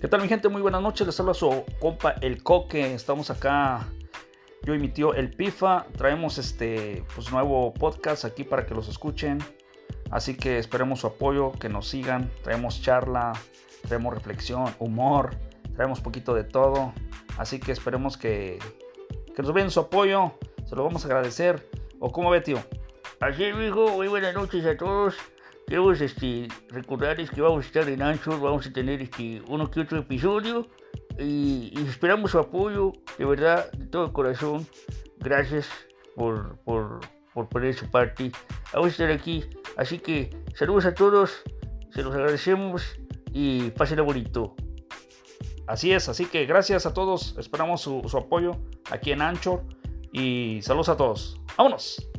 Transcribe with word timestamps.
¿Qué 0.00 0.08
tal 0.08 0.22
mi 0.22 0.28
gente? 0.28 0.48
Muy 0.48 0.62
buenas 0.62 0.80
noches, 0.80 1.06
les 1.06 1.20
habla 1.20 1.34
su 1.34 1.62
compa 1.78 2.12
El 2.22 2.42
Coque, 2.42 2.94
estamos 2.94 3.28
acá, 3.28 3.86
yo 4.62 4.74
y 4.74 4.78
mi 4.78 4.88
tío 4.88 5.12
El 5.12 5.28
Pifa, 5.28 5.84
traemos 5.94 6.38
este 6.38 7.04
pues 7.14 7.30
nuevo 7.30 7.74
podcast 7.74 8.24
aquí 8.24 8.42
para 8.42 8.64
que 8.64 8.74
los 8.74 8.88
escuchen, 8.88 9.40
así 10.10 10.38
que 10.38 10.58
esperemos 10.58 11.00
su 11.00 11.06
apoyo, 11.06 11.52
que 11.52 11.68
nos 11.68 11.86
sigan, 11.86 12.30
traemos 12.42 12.80
charla, 12.80 13.34
traemos 13.86 14.14
reflexión, 14.14 14.74
humor, 14.78 15.36
traemos 15.74 16.00
poquito 16.00 16.32
de 16.32 16.44
todo, 16.44 16.94
así 17.36 17.60
que 17.60 17.72
esperemos 17.72 18.16
que, 18.16 18.58
que 19.36 19.42
nos 19.42 19.52
vean 19.52 19.70
su 19.70 19.80
apoyo, 19.80 20.32
se 20.64 20.76
lo 20.76 20.82
vamos 20.82 21.04
a 21.04 21.08
agradecer, 21.08 21.68
o 21.98 22.10
cómo 22.10 22.30
ve 22.30 22.40
tío. 22.40 22.58
Así 23.20 23.44
es, 23.44 23.54
hijo, 23.54 23.90
muy 23.90 24.08
buenas 24.08 24.32
noches 24.32 24.64
a 24.64 24.78
todos. 24.78 25.14
Queremos 25.70 26.00
este, 26.00 26.48
recordarles 26.70 27.30
que 27.30 27.40
vamos 27.40 27.64
a 27.64 27.66
estar 27.68 27.88
en 27.88 28.02
Anchor, 28.02 28.40
vamos 28.40 28.66
a 28.66 28.72
tener 28.72 29.00
este, 29.00 29.40
uno 29.46 29.70
que 29.70 29.78
otro 29.78 30.00
episodio 30.00 30.66
y, 31.16 31.70
y 31.72 31.86
esperamos 31.88 32.32
su 32.32 32.40
apoyo, 32.40 32.92
de 33.16 33.24
verdad, 33.24 33.70
de 33.70 33.86
todo 33.86 34.12
corazón. 34.12 34.66
Gracias 35.20 35.68
por, 36.16 36.58
por, 36.64 36.98
por 37.32 37.48
poner 37.48 37.72
su 37.74 37.88
parte. 37.88 38.32
Vamos 38.72 38.88
a 38.88 38.90
estar 38.90 39.12
aquí, 39.12 39.44
así 39.76 40.00
que 40.00 40.36
saludos 40.56 40.86
a 40.86 40.94
todos, 40.94 41.40
se 41.90 42.02
los 42.02 42.16
agradecemos 42.16 42.82
y 43.32 43.70
pásenlo 43.70 44.04
bonito. 44.04 44.56
Así 45.68 45.92
es, 45.92 46.08
así 46.08 46.26
que 46.26 46.46
gracias 46.46 46.84
a 46.84 46.92
todos, 46.92 47.36
esperamos 47.38 47.80
su, 47.80 48.02
su 48.08 48.18
apoyo 48.18 48.56
aquí 48.90 49.12
en 49.12 49.22
Anchor 49.22 49.62
y 50.12 50.58
saludos 50.62 50.88
a 50.88 50.96
todos. 50.96 51.40
¡Vámonos! 51.56 52.10